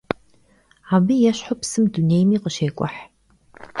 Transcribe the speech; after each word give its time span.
Abı 0.93 1.15
yêşhu 1.23 1.53
psım 1.59 1.85
dunêymi 1.93 2.37
khışêk'uh. 2.43 2.95